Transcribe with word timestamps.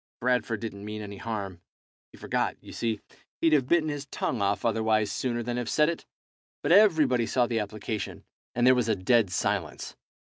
Bradford 0.19 0.59
didn't 0.61 0.83
mean 0.83 1.03
any 1.03 1.17
harm; 1.17 1.61
he 2.11 2.17
forgot, 2.17 2.57
you 2.59 2.73
see. 2.73 3.01
He'd 3.39 3.53
have 3.53 3.67
bitten 3.67 3.89
his 3.89 4.07
tongue 4.07 4.41
off 4.41 4.65
otherwise 4.65 5.11
sooner 5.11 5.43
than 5.43 5.57
have 5.57 5.69
said 5.69 5.89
it. 5.89 6.07
But 6.63 6.71
everybody 6.71 7.27
saw 7.27 7.45
the 7.45 7.59
application, 7.59 8.23
and 8.55 8.65
there 8.65 8.73
was 8.73 8.89
a 8.89 8.95
dead 8.95 9.29
silence. 9.29 9.95